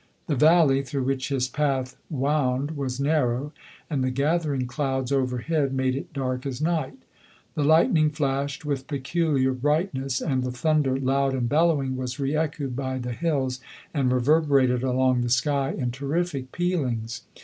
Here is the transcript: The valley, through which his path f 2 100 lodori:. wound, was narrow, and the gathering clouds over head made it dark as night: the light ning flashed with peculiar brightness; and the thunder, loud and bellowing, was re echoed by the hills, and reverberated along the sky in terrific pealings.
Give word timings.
The 0.25 0.35
valley, 0.35 0.81
through 0.81 1.03
which 1.03 1.29
his 1.29 1.47
path 1.47 1.89
f 1.89 1.91
2 2.09 2.15
100 2.15 2.15
lodori:. 2.15 2.49
wound, 2.57 2.71
was 2.75 2.99
narrow, 2.99 3.53
and 3.87 4.03
the 4.03 4.09
gathering 4.09 4.65
clouds 4.65 5.11
over 5.11 5.37
head 5.37 5.75
made 5.75 5.95
it 5.95 6.11
dark 6.11 6.43
as 6.47 6.59
night: 6.59 7.03
the 7.53 7.63
light 7.63 7.93
ning 7.93 8.09
flashed 8.09 8.65
with 8.65 8.87
peculiar 8.87 9.53
brightness; 9.53 10.19
and 10.19 10.41
the 10.41 10.51
thunder, 10.51 10.99
loud 10.99 11.35
and 11.35 11.47
bellowing, 11.49 11.97
was 11.97 12.19
re 12.19 12.35
echoed 12.35 12.75
by 12.75 12.97
the 12.97 13.13
hills, 13.13 13.59
and 13.93 14.11
reverberated 14.11 14.81
along 14.81 15.21
the 15.21 15.29
sky 15.29 15.69
in 15.71 15.91
terrific 15.91 16.51
pealings. 16.51 17.21